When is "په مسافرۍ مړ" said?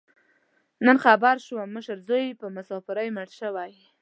2.41-3.27